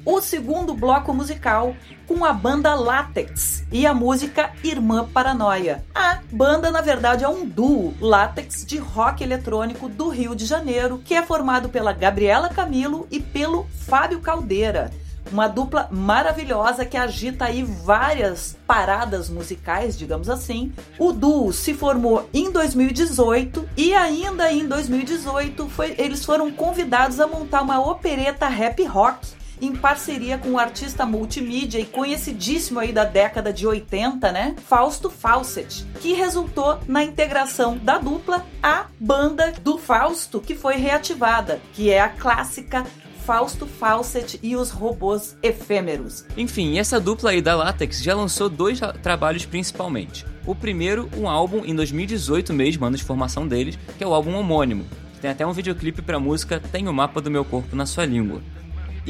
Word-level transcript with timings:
o 0.05 0.21
segundo 0.21 0.75
bloco 0.75 1.13
musical 1.13 1.75
com 2.07 2.25
a 2.25 2.33
banda 2.33 2.75
Látex 2.75 3.65
e 3.71 3.87
a 3.87 3.95
música 3.95 4.53
Irmã 4.65 5.09
Paranoia. 5.09 5.85
A 5.95 6.21
banda, 6.33 6.71
na 6.71 6.81
verdade, 6.81 7.25
é 7.25 7.29
um 7.29 7.47
duo 7.47 7.95
Látex 8.01 8.65
de 8.65 8.79
rock 8.79 9.23
eletrônico 9.23 9.89
do 9.89 10.09
Rio 10.09 10.35
de 10.35 10.47
Janeiro, 10.47 11.01
que 11.05 11.15
é 11.15 11.23
formado 11.23 11.69
pela 11.69 11.93
Gabriela 11.93 12.49
Camilo 12.49 13.07
e 13.11 13.21
pelo 13.21 13.67
Fábio 13.87 14.21
Caldeira 14.21 14.91
uma 15.33 15.47
dupla 15.47 15.89
maravilhosa 15.91 16.85
que 16.85 16.97
agita 16.97 17.47
aí 17.47 17.63
várias 17.63 18.57
paradas 18.67 19.29
musicais, 19.29 19.97
digamos 19.97 20.29
assim. 20.29 20.73
O 20.99 21.13
duo 21.13 21.53
se 21.53 21.75
formou 21.75 22.29
em 22.33 22.51
2018 22.51 23.69
e 23.77 23.95
ainda 23.95 24.53
em 24.53 24.67
2018 24.67 25.69
foi, 25.69 25.95
eles 25.99 26.25
foram 26.25 26.51
convidados 26.51 27.21
a 27.21 27.27
montar 27.27 27.63
uma 27.63 27.81
opereta 27.81 28.49
rap 28.49 28.83
rock 28.85 29.40
em 29.61 29.75
parceria 29.75 30.39
com 30.39 30.53
o 30.53 30.59
artista 30.59 31.05
multimídia 31.05 31.79
e 31.79 31.85
conhecidíssimo 31.85 32.79
aí 32.79 32.93
da 32.93 33.05
década 33.05 33.53
de 33.53 33.67
80, 33.67 34.33
né? 34.33 34.57
Fausto 34.67 35.11
Fawcett, 35.11 35.85
que 36.01 36.13
resultou 36.13 36.79
na 36.87 37.03
integração 37.03 37.77
da 37.77 37.99
dupla 37.99 38.47
à 38.63 38.87
banda 38.99 39.53
do 39.63 39.79
Fausto, 39.79 40.41
que 40.41 40.55
foi 40.55 40.77
reativada, 40.77 41.61
que 41.75 41.91
é 41.91 42.01
a 42.01 42.09
clássica 42.09 42.85
Fausto 43.25 43.67
Fawcett 43.67 44.41
e 44.43 44.57
os 44.57 44.71
robôs 44.71 45.37
efêmeros. 45.43 46.25
Enfim, 46.37 46.79
essa 46.79 46.99
dupla 46.99 47.31
aí 47.31 47.41
da 47.41 47.55
Latex 47.55 48.03
já 48.03 48.15
lançou 48.15 48.49
dois 48.49 48.81
trabalhos 49.03 49.45
principalmente. 49.45 50.27
O 50.47 50.55
primeiro, 50.55 51.09
um 51.17 51.29
álbum 51.29 51.65
em 51.65 51.75
2018 51.75 52.53
mesmo, 52.53 52.85
ano 52.85 52.97
de 52.97 53.05
formação 53.05 53.47
deles, 53.47 53.79
que 53.97 54.03
é 54.03 54.07
o 54.07 54.15
álbum 54.15 54.35
homônimo. 54.35 54.85
Tem 55.21 55.31
até 55.31 55.47
um 55.47 55.53
videoclipe 55.53 56.01
para 56.01 56.17
a 56.17 56.21
música 56.21 56.59
Tem 56.73 56.89
o 56.89 56.93
Mapa 56.95 57.21
do 57.21 57.31
Meu 57.31 57.45
Corpo 57.45 57.77
na 57.77 57.85
Sua 57.85 58.07
Língua. 58.07 58.41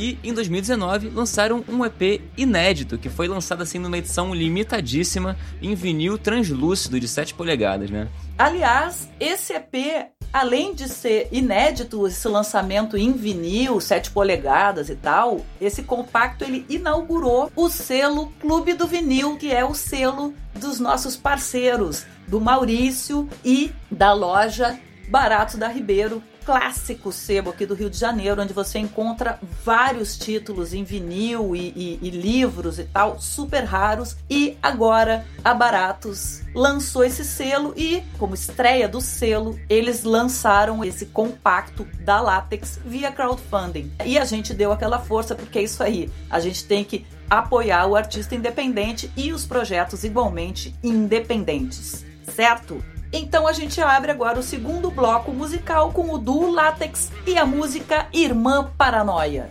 E 0.01 0.19
em 0.25 0.33
2019 0.33 1.11
lançaram 1.11 1.63
um 1.69 1.85
EP 1.85 2.23
inédito, 2.35 2.97
que 2.97 3.11
foi 3.11 3.29
lançado 3.29 3.63
assim 3.63 3.79
numa 3.79 3.99
edição 3.99 4.35
limitadíssima 4.35 5.37
em 5.61 5.75
vinil 5.75 6.17
translúcido 6.17 6.99
de 6.99 7.07
7 7.07 7.35
polegadas, 7.35 7.91
né? 7.91 8.09
Aliás, 8.39 9.11
esse 9.21 9.53
EP, 9.53 10.09
além 10.33 10.73
de 10.73 10.89
ser 10.89 11.29
inédito, 11.31 12.07
esse 12.07 12.27
lançamento 12.29 12.97
em 12.97 13.13
vinil, 13.13 13.79
7 13.79 14.11
polegadas 14.11 14.89
e 14.89 14.95
tal, 14.97 15.45
esse 15.61 15.83
compacto 15.83 16.45
ele 16.45 16.65
inaugurou 16.71 17.53
o 17.55 17.69
selo 17.69 18.33
Clube 18.41 18.73
do 18.73 18.87
Vinil, 18.87 19.37
que 19.37 19.53
é 19.53 19.63
o 19.63 19.75
selo 19.75 20.33
dos 20.59 20.81
nossos 20.81 21.15
parceiros, 21.15 22.07
do 22.27 22.41
Maurício 22.41 23.29
e 23.45 23.71
da 23.91 24.15
loja 24.15 24.81
Barato 25.11 25.59
da 25.59 25.69
Ribeiro, 25.69 26.23
clássico 26.51 27.13
sebo 27.13 27.51
aqui 27.51 27.65
do 27.65 27.75
Rio 27.75 27.89
de 27.89 27.97
Janeiro, 27.97 28.43
onde 28.43 28.53
você 28.53 28.81
encontra 28.81 29.39
vários 29.65 30.19
títulos 30.19 30.75
em 30.75 30.83
vinil 30.83 31.55
e, 31.55 31.73
e, 31.77 31.99
e, 32.03 32.11
livros 32.11 32.81
e 32.81 32.85
tal, 32.87 33.21
super 33.21 33.63
raros. 33.63 34.17
E 34.29 34.59
agora 34.61 35.25
a 35.45 35.55
Baratos 35.55 36.43
lançou 36.53 37.05
esse 37.05 37.25
selo 37.25 37.73
e, 37.77 38.03
como 38.19 38.35
estreia 38.35 38.89
do 38.89 39.01
selo, 39.01 39.57
eles 39.69 40.03
lançaram 40.03 40.85
esse 40.85 41.07
compacto 41.07 41.87
da 42.01 42.21
Látex 42.21 42.81
via 42.85 43.13
crowdfunding. 43.13 43.93
E 44.05 44.19
a 44.19 44.25
gente 44.25 44.53
deu 44.53 44.73
aquela 44.73 44.99
força, 44.99 45.37
porque 45.37 45.61
é 45.61 45.63
isso 45.63 45.85
aí, 45.85 46.11
a 46.29 46.41
gente 46.41 46.65
tem 46.65 46.83
que 46.83 47.07
apoiar 47.31 47.87
o 47.87 47.95
artista 47.95 48.35
independente 48.35 49.09
e 49.17 49.33
os 49.33 49.47
projetos 49.47 50.03
igualmente 50.03 50.75
independentes, 50.83 52.05
certo? 52.25 52.83
Então 53.13 53.47
a 53.47 53.53
gente 53.53 53.81
abre 53.81 54.11
agora 54.11 54.39
o 54.39 54.43
segundo 54.43 54.91
bloco 54.91 55.33
musical 55.33 55.91
com 55.93 56.15
o 56.15 56.19
duo 56.19 56.53
Látex 56.53 57.11
e 57.27 57.37
a 57.37 57.45
música 57.45 58.07
Irmã 58.13 58.71
Paranoia. 58.79 59.51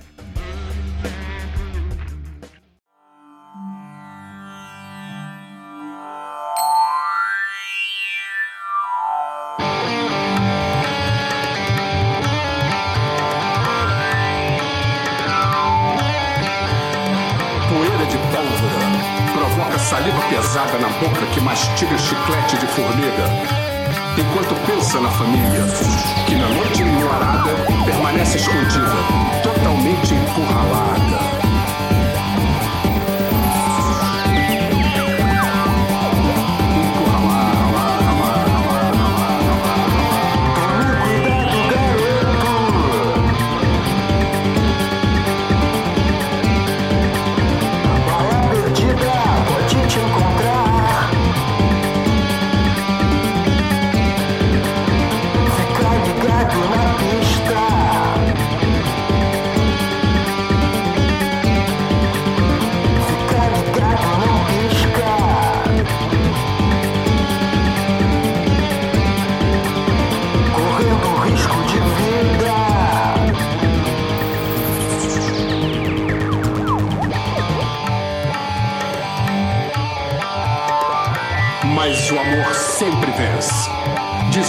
Mastiga 21.50 21.98
chiclete 21.98 22.58
de 22.58 22.68
formiga 22.68 23.25
enquanto 24.20 24.53
pensa 24.68 25.00
na 25.00 25.10
família, 25.10 25.65
que 26.27 26.36
na 26.36 26.48
noite 26.48 26.84
enluarada 26.84 27.56
permanece 27.86 28.38
escondida, 28.38 28.94
totalmente 29.41 30.13
encurralada. 30.13 31.38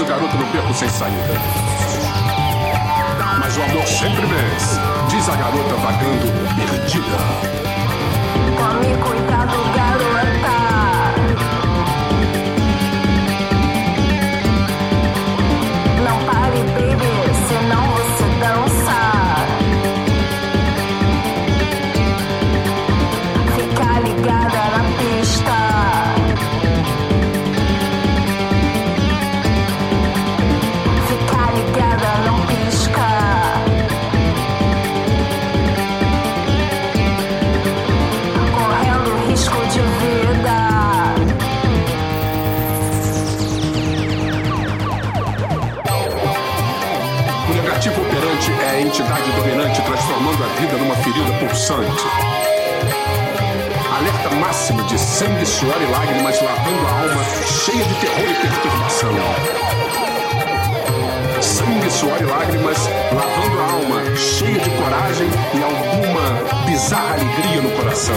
O 0.01 0.07
garoto 0.07 0.37
no 0.37 0.47
beco 0.47 0.73
sem 0.73 0.89
saída. 0.89 1.35
Mas 3.39 3.57
o 3.57 3.63
amor 3.63 3.87
sempre 3.87 4.27
vence. 4.27 4.81
Diz 5.09 5.29
a 5.29 5.37
garota 5.37 5.75
vagando 5.77 6.27
perdida. 6.57 7.19
Tome 8.57 8.97
cuidado, 8.97 9.70
vida 50.59 50.77
numa 50.77 50.95
ferida 50.97 51.33
pulsante. 51.39 52.05
Alerta 53.97 54.31
máximo 54.37 54.83
de 54.85 54.99
sangue, 54.99 55.45
suor 55.47 55.77
e 55.81 55.87
lágrimas 55.87 56.41
lavando 56.43 56.87
a 56.87 56.91
alma 56.91 57.25
cheia 57.47 57.85
de 57.85 57.95
terror 57.95 58.31
e 58.31 58.35
perturbação. 58.35 59.11
Sangue, 61.41 61.91
suor 61.91 62.21
e 62.21 62.25
lágrimas 62.25 62.89
lavando 63.13 63.61
a 63.61 63.73
alma 63.73 64.17
cheia 64.17 64.59
de 64.59 64.71
coragem 64.71 65.29
e 65.55 65.63
alguma 65.63 66.65
bizarra 66.67 67.15
alegria 67.15 67.63
no 67.63 67.71
coração. 67.73 68.17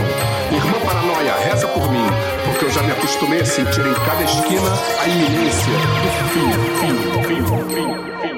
Irmã 0.52 0.80
paranoia, 0.86 1.34
reza 1.44 1.68
por 1.68 1.92
mim, 1.92 2.08
porque 2.46 2.66
eu 2.66 2.72
já 2.72 2.82
me 2.84 2.92
acostumei 2.92 3.42
a 3.42 3.46
sentir 3.46 3.86
em 3.86 3.94
cada 3.94 4.24
esquina 4.24 4.72
a 5.02 5.08
iminência 5.08 5.74
do 6.02 6.10
fim, 6.30 6.52
fim, 6.80 6.96
fim, 7.24 7.44
fim. 7.75 8.04
Fica 8.24 8.33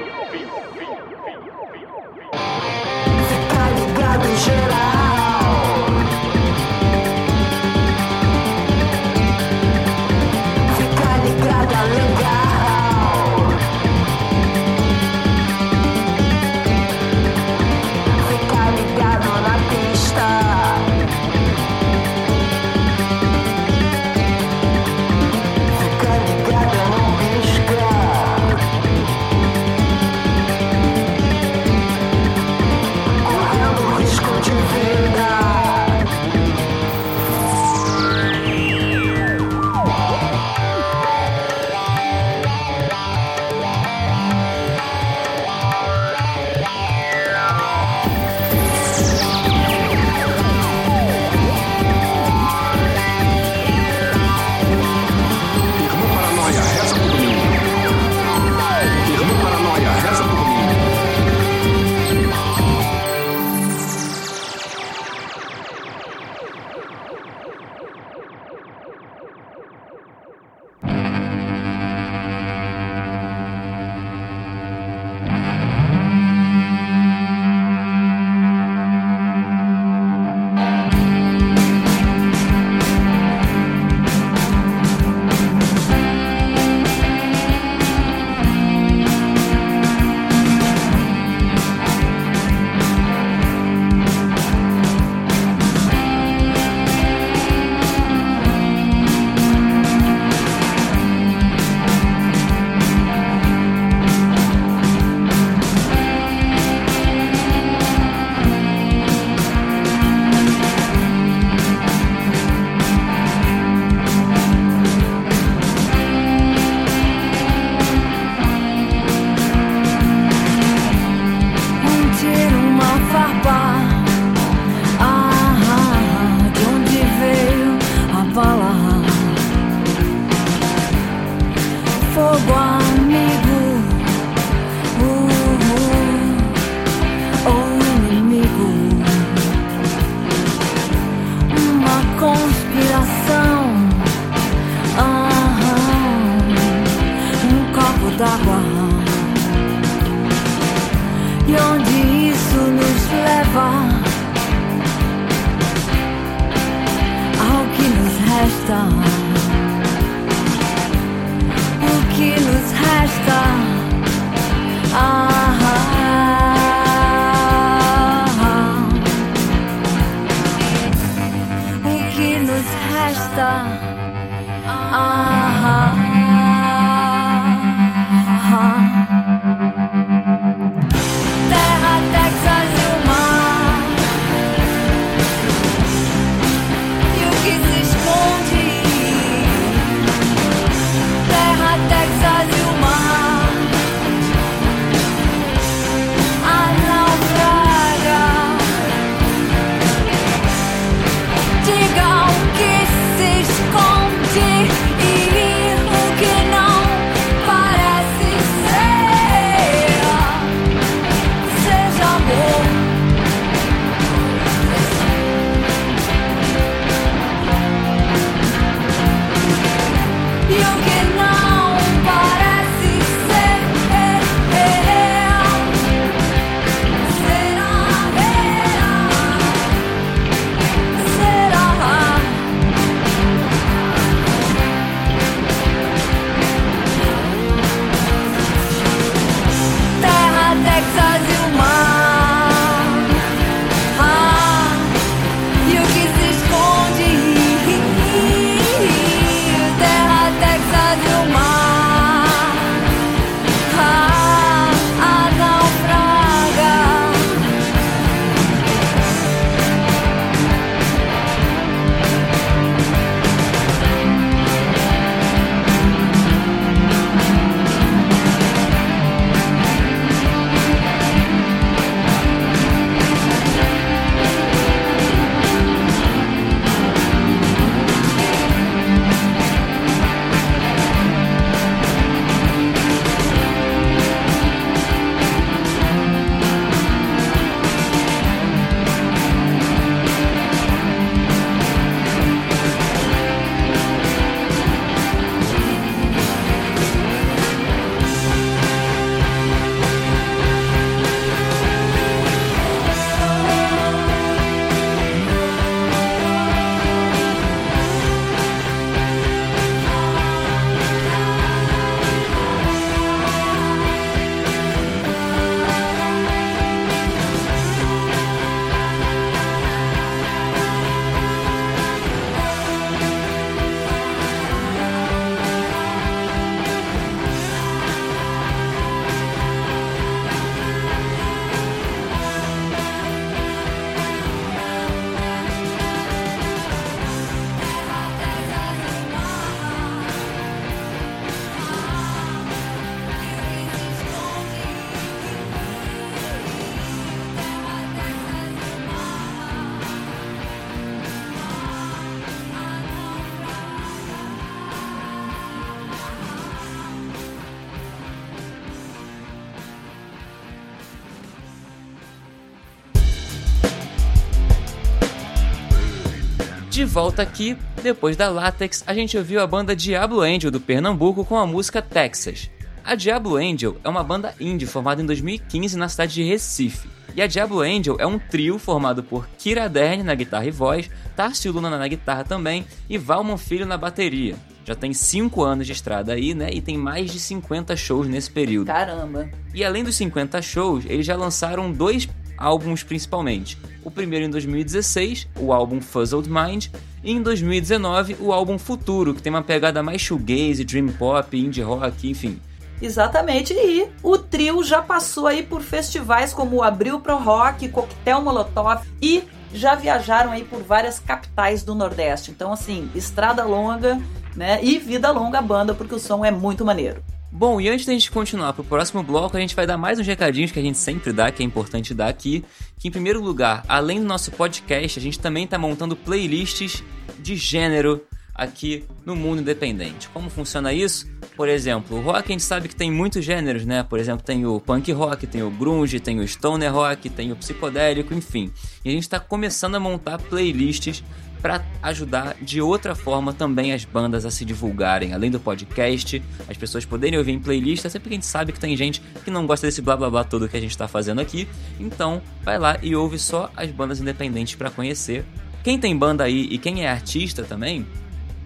De 366.76 366.84
volta 366.84 367.22
aqui, 367.22 367.56
depois 367.82 368.18
da 368.18 368.28
Latex, 368.28 368.84
a 368.86 368.92
gente 368.92 369.16
ouviu 369.16 369.40
a 369.40 369.46
banda 369.46 369.74
Diablo 369.74 370.20
Angel 370.20 370.50
do 370.50 370.60
Pernambuco 370.60 371.24
com 371.24 371.38
a 371.38 371.46
música 371.46 371.80
Texas. 371.80 372.50
A 372.84 372.94
Diablo 372.94 373.36
Angel 373.36 373.78
é 373.82 373.88
uma 373.88 374.04
banda 374.04 374.34
indie 374.38 374.66
formada 374.66 375.00
em 375.00 375.06
2015 375.06 375.74
na 375.78 375.88
cidade 375.88 376.12
de 376.12 376.22
Recife. 376.22 376.86
E 377.14 377.22
a 377.22 377.26
Diablo 377.26 377.62
Angel 377.62 377.96
é 377.98 378.06
um 378.06 378.18
trio 378.18 378.58
formado 378.58 379.02
por 379.02 379.26
Kira 379.38 379.70
Dern 379.70 380.02
na 380.02 380.14
guitarra 380.14 380.44
e 380.44 380.50
voz, 380.50 380.90
Tarcio 381.16 381.50
Luna 381.50 381.70
na 381.70 381.88
guitarra 381.88 382.24
também 382.24 382.66
e 382.90 382.98
Valmon 382.98 383.38
Filho 383.38 383.64
na 383.64 383.78
bateria. 383.78 384.36
Já 384.62 384.74
tem 384.74 384.92
5 384.92 385.42
anos 385.42 385.66
de 385.66 385.72
estrada 385.72 386.12
aí, 386.12 386.34
né? 386.34 386.50
E 386.52 386.60
tem 386.60 386.76
mais 386.76 387.10
de 387.10 387.18
50 387.18 387.74
shows 387.74 388.06
nesse 388.06 388.30
período. 388.30 388.66
Caramba. 388.66 389.30
E 389.54 389.64
além 389.64 389.82
dos 389.82 389.96
50 389.96 390.42
shows, 390.42 390.84
eles 390.84 391.06
já 391.06 391.16
lançaram 391.16 391.72
dois 391.72 392.06
álbuns 392.36 392.82
principalmente. 392.82 393.58
O 393.84 393.90
primeiro 393.90 394.24
em 394.24 394.30
2016, 394.30 395.28
o 395.38 395.52
álbum 395.52 395.80
Fuzzled 395.80 396.28
Mind, 396.28 396.66
e 397.02 397.12
em 397.12 397.22
2019, 397.22 398.16
o 398.20 398.32
álbum 398.32 398.58
Futuro, 398.58 399.14
que 399.14 399.22
tem 399.22 399.32
uma 399.32 399.42
pegada 399.42 399.82
mais 399.82 400.00
shoegaze, 400.00 400.64
dream 400.64 400.88
pop, 400.88 401.38
indie 401.38 401.62
rock, 401.62 402.10
enfim. 402.10 402.40
Exatamente, 402.80 403.54
e 403.54 403.88
o 404.02 404.18
trio 404.18 404.62
já 404.62 404.82
passou 404.82 405.26
aí 405.26 405.42
por 405.42 405.62
festivais 405.62 406.34
como 406.34 406.56
o 406.56 406.62
Abril 406.62 407.00
Pro 407.00 407.16
Rock, 407.16 407.68
Coquetel 407.68 408.20
Molotov 408.20 408.82
e 409.00 409.24
já 409.52 409.74
viajaram 409.74 410.32
aí 410.32 410.44
por 410.44 410.62
várias 410.62 410.98
capitais 410.98 411.62
do 411.62 411.74
Nordeste. 411.74 412.30
Então, 412.30 412.52
assim, 412.52 412.90
estrada 412.94 413.44
longa, 413.44 413.98
né? 414.34 414.62
E 414.62 414.78
vida 414.78 415.10
longa 415.10 415.38
a 415.38 415.42
banda, 415.42 415.74
porque 415.74 415.94
o 415.94 415.98
som 415.98 416.24
é 416.24 416.30
muito 416.30 416.64
maneiro. 416.64 417.02
Bom, 417.38 417.60
e 417.60 417.68
antes 417.68 417.84
da 417.84 417.92
gente 417.92 418.10
continuar 418.10 418.54
pro 418.54 418.64
próximo 418.64 419.02
bloco, 419.02 419.36
a 419.36 419.40
gente 419.40 419.54
vai 419.54 419.66
dar 419.66 419.76
mais 419.76 420.00
uns 420.00 420.06
recadinhos 420.06 420.50
que 420.50 420.58
a 420.58 420.62
gente 420.62 420.78
sempre 420.78 421.12
dá, 421.12 421.30
que 421.30 421.42
é 421.42 421.44
importante 421.44 421.92
dar 421.92 422.08
aqui. 422.08 422.42
Que 422.78 422.88
em 422.88 422.90
primeiro 422.90 423.22
lugar, 423.22 423.62
além 423.68 424.00
do 424.00 424.06
nosso 424.06 424.32
podcast, 424.32 424.98
a 424.98 425.02
gente 425.02 425.20
também 425.20 425.46
tá 425.46 425.58
montando 425.58 425.94
playlists 425.94 426.82
de 427.18 427.36
gênero 427.36 428.02
aqui 428.34 428.86
no 429.04 429.14
mundo 429.14 429.42
independente. 429.42 430.08
Como 430.14 430.30
funciona 430.30 430.72
isso? 430.72 431.06
Por 431.36 431.46
exemplo, 431.46 431.98
o 431.98 432.00
rock 432.00 432.20
a 432.20 432.32
gente 432.32 432.42
sabe 432.42 432.68
que 432.68 432.74
tem 432.74 432.90
muitos 432.90 433.22
gêneros, 433.22 433.66
né? 433.66 433.82
Por 433.82 433.98
exemplo, 433.98 434.24
tem 434.24 434.46
o 434.46 434.58
punk 434.58 434.90
rock, 434.92 435.26
tem 435.26 435.42
o 435.42 435.50
grunge, 435.50 436.00
tem 436.00 436.18
o 436.18 436.26
stoner 436.26 436.72
rock, 436.72 437.10
tem 437.10 437.32
o 437.32 437.36
psicodélico, 437.36 438.14
enfim. 438.14 438.50
E 438.82 438.88
a 438.88 438.92
gente 438.92 439.02
está 439.02 439.20
começando 439.20 439.74
a 439.74 439.80
montar 439.80 440.16
playlists 440.16 441.04
para 441.40 441.64
ajudar 441.82 442.36
de 442.40 442.60
outra 442.60 442.94
forma 442.94 443.32
também 443.32 443.72
as 443.72 443.84
bandas 443.84 444.24
a 444.24 444.30
se 444.30 444.44
divulgarem, 444.44 445.12
além 445.12 445.30
do 445.30 445.38
podcast, 445.38 446.22
as 446.48 446.56
pessoas 446.56 446.84
poderem 446.84 447.18
ouvir 447.18 447.32
em 447.32 447.38
playlist, 447.38 447.82
sempre 447.88 448.08
que 448.08 448.14
a 448.14 448.18
gente 448.18 448.26
sabe 448.26 448.52
que 448.52 448.60
tem 448.60 448.76
gente 448.76 449.00
que 449.24 449.30
não 449.30 449.46
gosta 449.46 449.66
desse 449.66 449.82
blá 449.82 449.96
blá 449.96 450.10
blá 450.10 450.24
todo 450.24 450.48
que 450.48 450.56
a 450.56 450.60
gente 450.60 450.70
está 450.70 450.88
fazendo 450.88 451.20
aqui, 451.20 451.48
então 451.78 452.20
vai 452.42 452.58
lá 452.58 452.78
e 452.82 452.96
ouve 452.96 453.18
só 453.18 453.50
as 453.56 453.70
bandas 453.70 454.00
independentes 454.00 454.54
para 454.54 454.70
conhecer. 454.70 455.24
Quem 455.62 455.78
tem 455.78 455.96
banda 455.96 456.24
aí 456.24 456.48
e 456.50 456.58
quem 456.58 456.84
é 456.84 456.88
artista 456.88 457.42
também, 457.42 457.86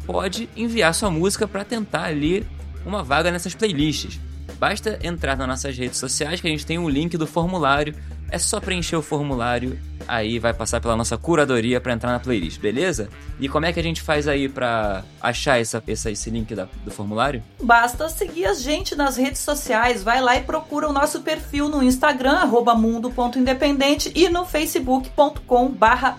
pode 0.07 0.49
enviar 0.57 0.95
sua 0.95 1.11
música 1.11 1.47
para 1.47 1.65
tentar 1.65 2.05
ali 2.05 2.47
uma 2.85 3.03
vaga 3.03 3.31
nessas 3.31 3.55
playlists. 3.55 4.19
Basta 4.59 4.99
entrar 5.03 5.37
nas 5.37 5.49
nossas 5.49 5.77
redes 5.77 5.99
sociais 5.99 6.41
que 6.41 6.47
a 6.47 6.51
gente 6.51 6.67
tem 6.67 6.79
um 6.79 6.89
link 6.89 7.17
do 7.17 7.27
formulário. 7.27 7.95
É 8.31 8.39
só 8.39 8.61
preencher 8.61 8.97
o 8.97 9.03
formulário, 9.03 9.79
aí 10.07 10.39
vai 10.39 10.55
passar 10.55 10.81
pela 10.81 10.97
nossa 10.97 11.19
curadoria 11.19 11.81
para 11.81 11.93
entrar 11.93 12.13
na 12.13 12.21
playlist, 12.21 12.61
beleza? 12.61 13.09
E 13.41 13.49
como 13.49 13.67
é 13.67 13.73
que 13.73 13.81
a 13.81 13.83
gente 13.83 14.03
faz 14.03 14.29
aí 14.29 14.49
para 14.49 15.03
achar 15.21 15.61
essa, 15.61 15.83
essa, 15.87 16.11
esse 16.11 16.31
link 16.31 16.55
da, 16.55 16.69
do 16.85 16.91
formulário? 16.91 17.43
Basta 17.61 18.09
seguir 18.09 18.47
a 18.47 18.55
gente 18.55 18.95
nas 18.95 19.17
redes 19.17 19.41
sociais. 19.41 20.05
Vai 20.05 20.21
lá 20.21 20.37
e 20.37 20.43
procura 20.43 20.89
o 20.89 20.93
nosso 20.93 21.23
perfil 21.23 21.69
no 21.69 21.83
Instagram, 21.83 22.47
mundo.independente 22.77 24.13
e 24.15 24.29
no 24.29 24.45
facebook.com 24.45 25.69
barra. 25.69 26.17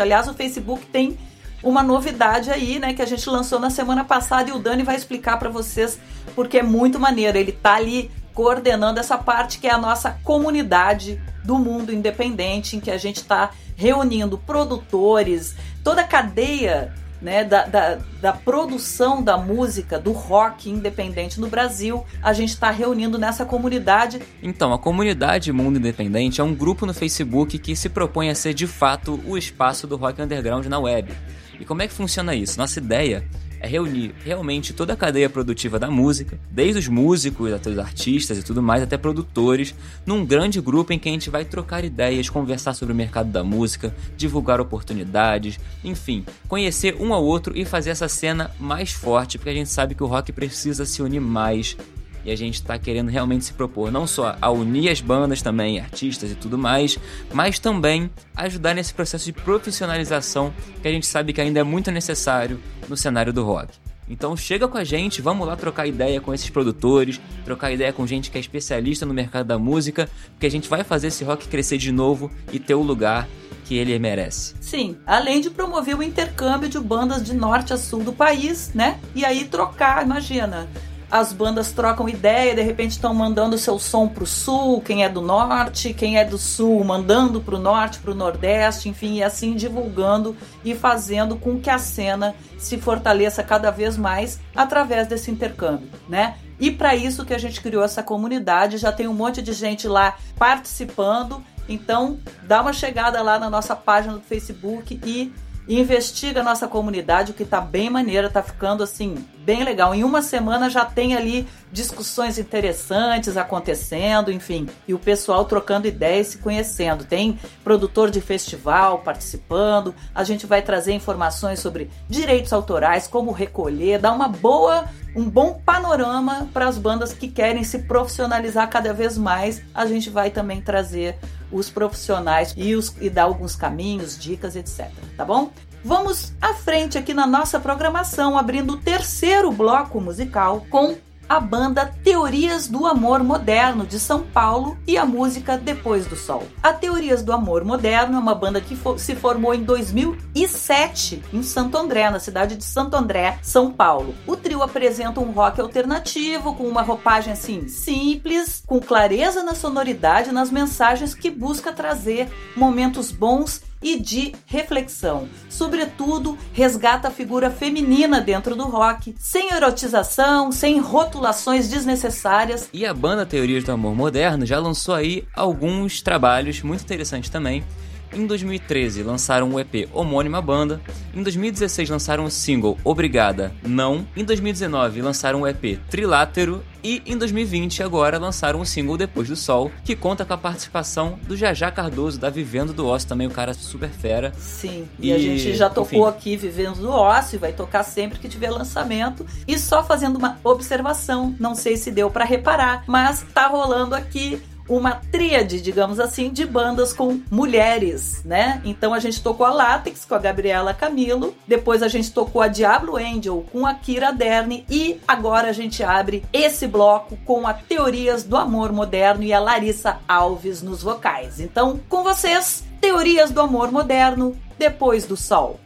Aliás, 0.00 0.28
o 0.28 0.34
Facebook 0.34 0.86
tem 0.86 1.18
uma 1.62 1.82
novidade 1.82 2.50
aí, 2.50 2.78
né, 2.78 2.92
que 2.92 3.02
a 3.02 3.06
gente 3.06 3.28
lançou 3.28 3.60
na 3.60 3.70
semana 3.70 4.04
passada 4.04 4.50
e 4.50 4.52
o 4.52 4.58
Dani 4.58 4.82
vai 4.82 4.96
explicar 4.96 5.38
para 5.38 5.48
vocês 5.48 5.98
porque 6.34 6.58
é 6.58 6.62
muito 6.62 6.98
maneiro. 6.98 7.38
Ele 7.38 7.52
tá 7.52 7.74
ali 7.74 8.10
coordenando 8.34 9.00
essa 9.00 9.18
parte 9.18 9.58
que 9.58 9.66
é 9.66 9.72
a 9.72 9.78
nossa 9.78 10.18
comunidade 10.22 11.20
do 11.44 11.58
mundo 11.58 11.92
independente, 11.92 12.76
em 12.76 12.80
que 12.80 12.90
a 12.90 12.98
gente 12.98 13.16
está 13.16 13.50
reunindo 13.76 14.38
produtores, 14.38 15.56
toda 15.82 16.02
a 16.02 16.04
cadeia 16.04 16.92
né, 17.22 17.44
da, 17.44 17.66
da, 17.66 17.98
da, 18.20 18.32
produção 18.32 19.22
da 19.22 19.36
música, 19.36 19.98
do 19.98 20.10
rock 20.10 20.68
independente 20.68 21.40
no 21.40 21.46
Brasil, 21.46 22.04
a 22.20 22.32
gente 22.32 22.50
está 22.50 22.70
reunindo 22.70 23.16
nessa 23.16 23.44
comunidade. 23.44 24.20
Então, 24.42 24.72
a 24.72 24.78
comunidade 24.78 25.52
Mundo 25.52 25.78
Independente 25.78 26.40
é 26.40 26.44
um 26.44 26.54
grupo 26.54 26.84
no 26.84 26.92
Facebook 26.92 27.58
que 27.58 27.76
se 27.76 27.88
propõe 27.88 28.28
a 28.28 28.34
ser 28.34 28.54
de 28.54 28.66
fato 28.66 29.20
o 29.24 29.38
espaço 29.38 29.86
do 29.86 29.96
rock 29.96 30.20
underground 30.20 30.66
na 30.66 30.80
web. 30.80 31.12
E 31.60 31.64
como 31.64 31.80
é 31.80 31.86
que 31.86 31.94
funciona 31.94 32.34
isso? 32.34 32.58
Nossa 32.58 32.80
ideia 32.80 33.24
é 33.62 33.68
reunir 33.68 34.12
realmente 34.24 34.72
toda 34.72 34.92
a 34.92 34.96
cadeia 34.96 35.30
produtiva 35.30 35.78
da 35.78 35.88
música, 35.88 36.36
desde 36.50 36.80
os 36.80 36.88
músicos 36.88 37.52
até 37.52 37.70
os 37.70 37.78
artistas 37.78 38.36
e 38.36 38.42
tudo 38.42 38.60
mais, 38.60 38.82
até 38.82 38.98
produtores, 38.98 39.72
num 40.04 40.26
grande 40.26 40.60
grupo 40.60 40.92
em 40.92 40.98
que 40.98 41.08
a 41.08 41.12
gente 41.12 41.30
vai 41.30 41.44
trocar 41.44 41.84
ideias, 41.84 42.28
conversar 42.28 42.74
sobre 42.74 42.92
o 42.92 42.96
mercado 42.96 43.30
da 43.30 43.44
música, 43.44 43.94
divulgar 44.16 44.60
oportunidades, 44.60 45.60
enfim, 45.84 46.24
conhecer 46.48 46.96
um 46.98 47.14
ao 47.14 47.24
outro 47.24 47.56
e 47.56 47.64
fazer 47.64 47.90
essa 47.90 48.08
cena 48.08 48.50
mais 48.58 48.90
forte, 48.90 49.38
porque 49.38 49.50
a 49.50 49.54
gente 49.54 49.70
sabe 49.70 49.94
que 49.94 50.02
o 50.02 50.08
rock 50.08 50.32
precisa 50.32 50.84
se 50.84 51.00
unir 51.00 51.20
mais 51.20 51.76
e 52.24 52.30
a 52.30 52.36
gente 52.36 52.54
está 52.54 52.78
querendo 52.78 53.08
realmente 53.08 53.44
se 53.44 53.52
propor 53.52 53.90
não 53.90 54.06
só 54.06 54.36
a 54.40 54.50
unir 54.50 54.90
as 54.90 55.00
bandas 55.00 55.42
também, 55.42 55.80
artistas 55.80 56.30
e 56.30 56.34
tudo 56.34 56.56
mais, 56.58 56.98
mas 57.32 57.58
também 57.58 58.10
ajudar 58.36 58.74
nesse 58.74 58.94
processo 58.94 59.24
de 59.24 59.32
profissionalização 59.32 60.52
que 60.80 60.88
a 60.88 60.92
gente 60.92 61.06
sabe 61.06 61.32
que 61.32 61.40
ainda 61.40 61.60
é 61.60 61.64
muito 61.64 61.90
necessário 61.90 62.60
no 62.88 62.96
cenário 62.96 63.32
do 63.32 63.44
rock. 63.44 63.72
Então 64.08 64.36
chega 64.36 64.68
com 64.68 64.76
a 64.76 64.84
gente, 64.84 65.22
vamos 65.22 65.46
lá 65.46 65.56
trocar 65.56 65.86
ideia 65.86 66.20
com 66.20 66.34
esses 66.34 66.50
produtores, 66.50 67.20
trocar 67.44 67.72
ideia 67.72 67.92
com 67.92 68.06
gente 68.06 68.30
que 68.30 68.36
é 68.36 68.40
especialista 68.40 69.06
no 69.06 69.14
mercado 69.14 69.46
da 69.46 69.58
música, 69.58 70.08
porque 70.32 70.46
a 70.46 70.50
gente 70.50 70.68
vai 70.68 70.84
fazer 70.84 71.06
esse 71.06 71.24
rock 71.24 71.48
crescer 71.48 71.78
de 71.78 71.92
novo 71.92 72.30
e 72.52 72.58
ter 72.58 72.74
o 72.74 72.82
lugar 72.82 73.28
que 73.64 73.76
ele 73.76 73.96
merece. 73.98 74.54
Sim, 74.60 74.98
além 75.06 75.40
de 75.40 75.48
promover 75.48 75.96
o 75.96 76.02
intercâmbio 76.02 76.68
de 76.68 76.78
bandas 76.78 77.22
de 77.22 77.32
norte 77.32 77.72
a 77.72 77.78
sul 77.78 78.02
do 78.02 78.12
país, 78.12 78.72
né? 78.74 79.00
E 79.14 79.24
aí 79.24 79.44
trocar, 79.44 80.04
imagina, 80.04 80.68
as 81.12 81.30
bandas 81.30 81.72
trocam 81.72 82.08
ideia, 82.08 82.54
de 82.54 82.62
repente 82.62 82.92
estão 82.92 83.12
mandando 83.12 83.58
seu 83.58 83.78
som 83.78 84.08
pro 84.08 84.24
sul, 84.24 84.80
quem 84.80 85.04
é 85.04 85.10
do 85.10 85.20
norte, 85.20 85.92
quem 85.92 86.16
é 86.16 86.24
do 86.24 86.38
sul 86.38 86.82
mandando 86.82 87.38
pro 87.38 87.58
norte, 87.58 87.98
pro 87.98 88.14
nordeste, 88.14 88.88
enfim, 88.88 89.16
e 89.16 89.22
assim 89.22 89.54
divulgando 89.54 90.34
e 90.64 90.74
fazendo 90.74 91.36
com 91.36 91.60
que 91.60 91.68
a 91.68 91.76
cena 91.76 92.34
se 92.56 92.78
fortaleça 92.78 93.42
cada 93.42 93.70
vez 93.70 93.98
mais 93.98 94.40
através 94.56 95.06
desse 95.06 95.30
intercâmbio, 95.30 95.90
né? 96.08 96.38
E 96.58 96.70
para 96.70 96.96
isso 96.96 97.26
que 97.26 97.34
a 97.34 97.38
gente 97.38 97.60
criou 97.60 97.84
essa 97.84 98.02
comunidade, 98.02 98.78
já 98.78 98.90
tem 98.90 99.06
um 99.06 99.12
monte 99.12 99.42
de 99.42 99.52
gente 99.52 99.86
lá 99.86 100.16
participando. 100.38 101.44
Então, 101.68 102.18
dá 102.44 102.62
uma 102.62 102.72
chegada 102.72 103.20
lá 103.20 103.38
na 103.38 103.50
nossa 103.50 103.76
página 103.76 104.14
do 104.14 104.22
Facebook 104.22 104.98
e 105.04 105.30
investiga 105.68 106.40
a 106.40 106.44
nossa 106.44 106.66
comunidade, 106.66 107.30
o 107.30 107.34
que 107.34 107.44
tá 107.44 107.60
bem 107.60 107.88
maneira, 107.88 108.28
tá 108.28 108.42
ficando 108.42 108.82
assim, 108.82 109.24
bem 109.38 109.64
legal. 109.64 109.94
Em 109.94 110.04
uma 110.04 110.20
semana 110.20 110.68
já 110.68 110.84
tem 110.84 111.14
ali 111.14 111.46
discussões 111.70 112.38
interessantes 112.38 113.36
acontecendo, 113.36 114.32
enfim, 114.32 114.68
e 114.86 114.94
o 114.94 114.98
pessoal 114.98 115.44
trocando 115.44 115.86
ideias, 115.86 116.28
se 116.28 116.38
conhecendo. 116.38 117.04
Tem 117.04 117.38
produtor 117.62 118.10
de 118.10 118.20
festival 118.20 118.98
participando, 118.98 119.94
a 120.14 120.24
gente 120.24 120.46
vai 120.46 120.62
trazer 120.62 120.92
informações 120.92 121.60
sobre 121.60 121.90
direitos 122.08 122.52
autorais, 122.52 123.06
como 123.06 123.30
recolher, 123.30 123.98
dar 123.98 124.12
uma 124.12 124.28
boa, 124.28 124.86
um 125.14 125.28
bom 125.28 125.60
panorama 125.64 126.48
para 126.52 126.66
as 126.66 126.78
bandas 126.78 127.12
que 127.12 127.28
querem 127.28 127.62
se 127.64 127.80
profissionalizar 127.80 128.68
cada 128.68 128.92
vez 128.92 129.16
mais. 129.16 129.62
A 129.74 129.86
gente 129.86 130.10
vai 130.10 130.30
também 130.30 130.60
trazer 130.60 131.16
os 131.52 131.70
profissionais 131.70 132.54
e, 132.56 132.74
os, 132.74 132.94
e 133.00 133.10
dar 133.10 133.24
alguns 133.24 133.54
caminhos, 133.54 134.18
dicas, 134.18 134.56
etc. 134.56 134.90
Tá 135.16 135.24
bom? 135.24 135.50
Vamos 135.84 136.32
à 136.40 136.54
frente 136.54 136.96
aqui 136.96 137.12
na 137.12 137.26
nossa 137.26 137.58
programação, 137.58 138.38
abrindo 138.38 138.74
o 138.74 138.76
terceiro 138.76 139.50
bloco 139.50 140.00
musical 140.00 140.64
com 140.70 140.96
a 141.28 141.40
banda 141.40 141.92
Teorias 142.02 142.68
do 142.68 142.86
Amor 142.86 143.22
Moderno 143.22 143.86
de 143.86 143.98
São 143.98 144.22
Paulo 144.22 144.76
e 144.86 144.98
a 144.98 145.04
música 145.04 145.56
Depois 145.56 146.06
do 146.06 146.16
Sol. 146.16 146.46
A 146.62 146.72
Teorias 146.72 147.22
do 147.22 147.32
Amor 147.32 147.64
Moderno 147.64 148.16
é 148.16 148.18
uma 148.18 148.34
banda 148.34 148.60
que 148.60 148.78
se 148.98 149.14
formou 149.14 149.54
em 149.54 149.62
2007 149.62 151.22
em 151.32 151.42
Santo 151.42 151.76
André, 151.76 152.10
na 152.10 152.18
cidade 152.18 152.56
de 152.56 152.64
Santo 152.64 152.96
André, 152.96 153.38
São 153.42 153.72
Paulo. 153.72 154.14
O 154.26 154.36
trio 154.36 154.62
apresenta 154.62 155.20
um 155.20 155.30
rock 155.30 155.60
alternativo 155.60 156.54
com 156.54 156.64
uma 156.68 156.82
roupagem 156.82 157.32
assim 157.32 157.68
simples, 157.68 158.62
com 158.66 158.80
clareza 158.80 159.42
na 159.42 159.54
sonoridade 159.54 160.30
e 160.30 160.32
nas 160.32 160.50
mensagens 160.50 161.14
que 161.14 161.30
busca 161.30 161.72
trazer 161.72 162.28
momentos 162.56 163.10
bons 163.10 163.62
e 163.82 163.98
de 163.98 164.32
reflexão. 164.46 165.28
Sobretudo, 165.48 166.38
resgata 166.52 167.08
a 167.08 167.10
figura 167.10 167.50
feminina 167.50 168.20
dentro 168.20 168.54
do 168.54 168.64
rock, 168.64 169.14
sem 169.18 169.52
erotização, 169.52 170.52
sem 170.52 170.78
rotulações 170.78 171.68
desnecessárias. 171.68 172.68
E 172.72 172.86
a 172.86 172.94
banda 172.94 173.26
Teorias 173.26 173.64
do 173.64 173.72
Amor 173.72 173.94
Moderno 173.94 174.46
já 174.46 174.58
lançou 174.58 174.94
aí 174.94 175.24
alguns 175.34 176.00
trabalhos 176.00 176.62
muito 176.62 176.82
interessantes 176.82 177.30
também. 177.30 177.64
Em 178.12 178.26
2013 178.26 179.02
lançaram 179.02 179.50
o 179.50 179.58
EP 179.58 179.88
Homônima 179.92 180.42
Banda. 180.42 180.80
Em 181.14 181.22
2016 181.22 181.88
lançaram 181.88 182.24
o 182.24 182.30
single 182.30 182.78
Obrigada 182.84 183.52
Não. 183.62 184.06
Em 184.14 184.24
2019 184.24 185.00
lançaram 185.00 185.42
o 185.42 185.46
EP 185.46 185.78
Trilátero. 185.88 186.62
E 186.84 187.00
em 187.06 187.16
2020 187.16 187.82
agora 187.82 188.18
lançaram 188.18 188.60
o 188.60 188.66
single 188.66 188.96
Depois 188.96 189.28
do 189.28 189.36
Sol, 189.36 189.70
que 189.84 189.94
conta 189.94 190.24
com 190.24 190.32
a 190.32 190.38
participação 190.38 191.16
do 191.22 191.36
Jajá 191.36 191.70
Cardoso 191.70 192.18
da 192.18 192.28
Vivendo 192.28 192.72
do 192.72 192.86
Ócio, 192.86 193.08
também 193.08 193.28
o 193.28 193.30
cara 193.30 193.54
super 193.54 193.88
fera. 193.88 194.32
Sim, 194.36 194.88
e, 194.98 195.12
a 195.12 195.18
gente 195.18 195.54
já 195.54 195.70
tocou 195.70 196.08
enfim. 196.08 196.08
aqui 196.08 196.36
Vivendo 196.36 196.80
do 196.80 196.90
Ócio, 196.90 197.36
e 197.36 197.38
vai 197.38 197.52
tocar 197.52 197.84
sempre 197.84 198.18
que 198.18 198.28
tiver 198.28 198.50
lançamento. 198.50 199.24
E 199.46 199.56
só 199.60 199.84
fazendo 199.84 200.16
uma 200.16 200.40
observação, 200.42 201.36
não 201.38 201.54
sei 201.54 201.76
se 201.76 201.88
deu 201.88 202.10
pra 202.10 202.24
reparar, 202.24 202.82
mas 202.88 203.24
tá 203.32 203.46
rolando 203.46 203.94
aqui 203.94 204.42
uma 204.68 205.00
tríade, 205.10 205.60
digamos 205.60 205.98
assim, 205.98 206.30
de 206.30 206.46
bandas 206.46 206.92
com 206.92 207.20
mulheres, 207.30 208.22
né? 208.24 208.60
Então 208.64 208.94
a 208.94 208.98
gente 208.98 209.22
tocou 209.22 209.46
a 209.46 209.52
Látex 209.52 210.04
com 210.04 210.14
a 210.14 210.18
Gabriela 210.18 210.72
Camilo, 210.72 211.34
depois 211.46 211.82
a 211.82 211.88
gente 211.88 212.12
tocou 212.12 212.40
a 212.42 212.48
Diablo 212.48 212.96
Angel 212.96 213.44
com 213.52 213.66
a 213.66 213.74
Kira 213.74 214.12
Derni 214.12 214.64
e 214.70 215.00
agora 215.06 215.48
a 215.48 215.52
gente 215.52 215.82
abre 215.82 216.24
esse 216.32 216.66
bloco 216.66 217.16
com 217.24 217.46
a 217.46 217.54
Teorias 217.54 218.22
do 218.24 218.36
Amor 218.36 218.72
Moderno 218.72 219.22
e 219.22 219.32
a 219.32 219.40
Larissa 219.40 219.98
Alves 220.08 220.62
nos 220.62 220.82
vocais. 220.82 221.40
Então, 221.40 221.80
com 221.88 222.02
vocês, 222.02 222.64
Teorias 222.80 223.30
do 223.30 223.40
Amor 223.40 223.70
Moderno, 223.70 224.36
depois 224.58 225.06
do 225.06 225.16
Sol. 225.16 225.60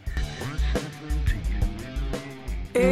Eu 2.73 2.83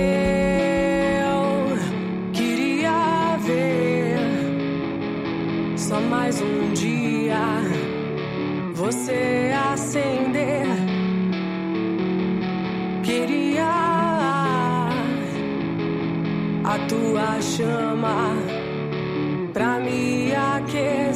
queria 2.33 3.37
ver 3.37 3.94
só 5.87 6.01
mais 6.01 6.41
um 6.41 6.73
dia 6.73 7.37
você 8.73 9.53
acender. 9.71 10.65
Queria 13.03 13.69
a 16.63 16.79
tua 16.89 17.39
chama 17.39 18.33
pra 19.53 19.79
me 19.79 20.33
aquecer. 20.33 21.14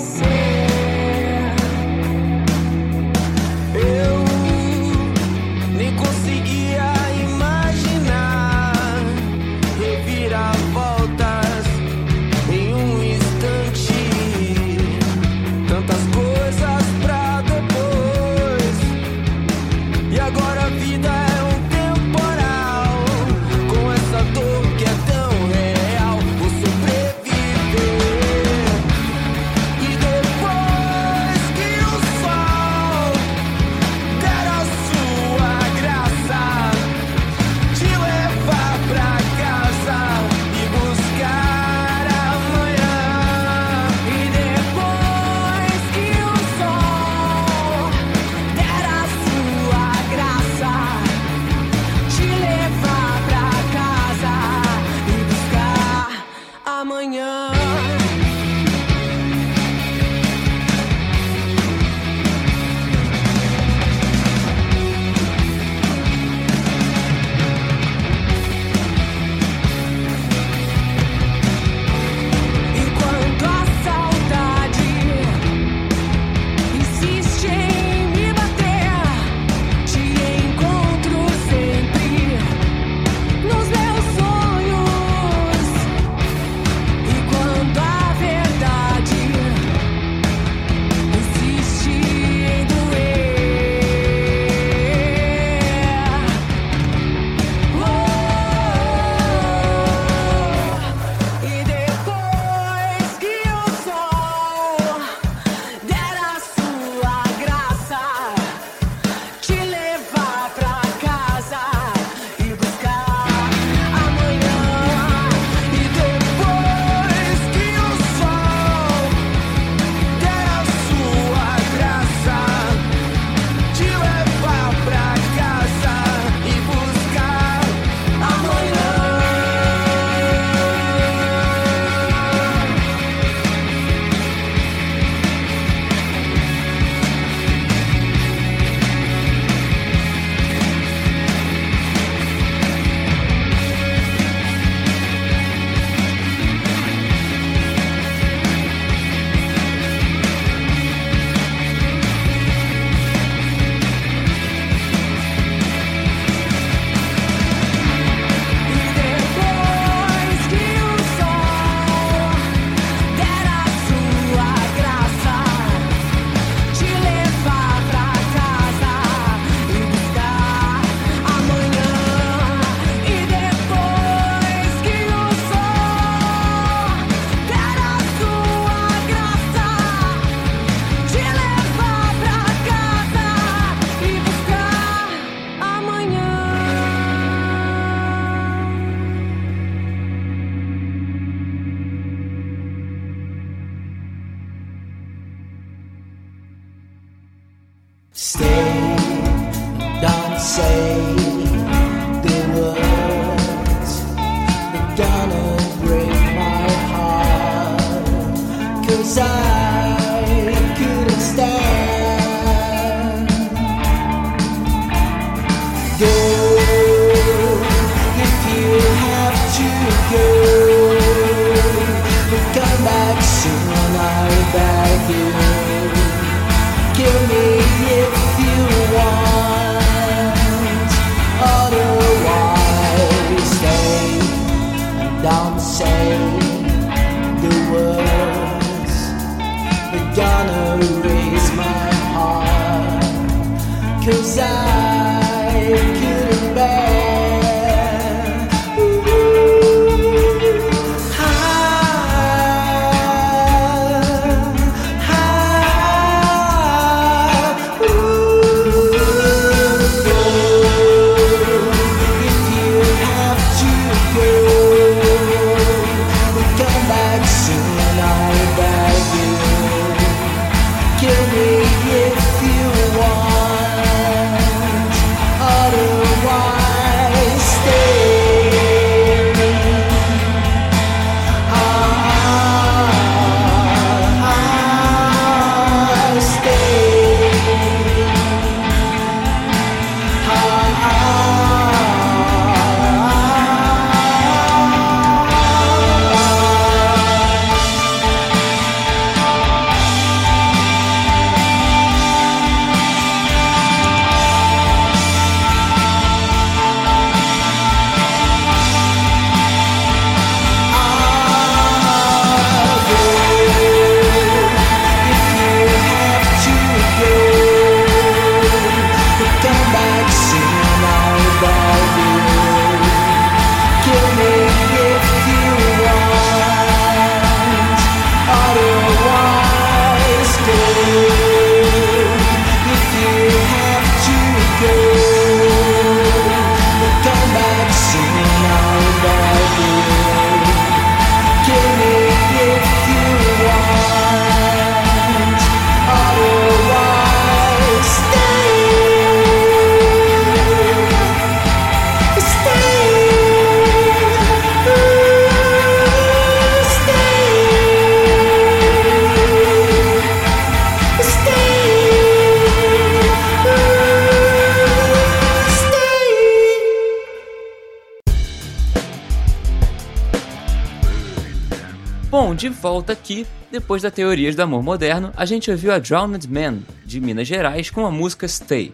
Volta 372.60 372.92
aqui, 372.92 373.26
depois 373.50 373.82
da 373.82 373.90
Teorias 373.90 374.36
do 374.36 374.42
Amor 374.42 374.62
Moderno, 374.62 375.14
a 375.16 375.26
gente 375.26 375.50
ouviu 375.50 375.72
a 375.72 375.80
Drowned 375.80 376.30
Man, 376.30 376.60
de 376.86 377.00
Minas 377.00 377.28
Gerais, 377.28 377.70
com 377.70 377.86
a 377.86 377.92
música 377.92 378.28
Stay. 378.28 378.74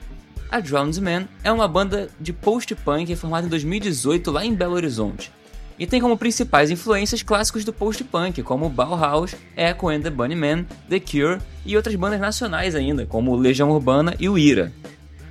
A 0.50 0.60
Drowned 0.60 1.00
Man 1.00 1.28
é 1.44 1.52
uma 1.52 1.68
banda 1.68 2.10
de 2.20 2.34
post-punk 2.34 3.16
formada 3.16 3.46
em 3.46 3.50
2018 3.50 4.32
lá 4.32 4.44
em 4.44 4.56
Belo 4.56 4.74
Horizonte. 4.74 5.32
E 5.78 5.86
tem 5.86 6.02
como 6.02 6.18
principais 6.18 6.72
influências 6.72 7.22
clássicos 7.22 7.64
do 7.64 7.72
post-punk, 7.72 8.42
como 8.42 8.70
Bauhaus, 8.70 9.36
Echo 9.56 9.90
and 9.90 10.02
the 10.02 10.10
Bunnymen, 10.10 10.66
The 10.90 11.00
Cure 11.00 11.40
e 11.64 11.76
outras 11.76 11.96
bandas 11.96 12.20
nacionais 12.20 12.74
ainda, 12.74 13.06
como 13.06 13.36
Legião 13.36 13.70
Urbana 13.70 14.16
e 14.20 14.28
o 14.28 14.38
Ira. 14.38 14.74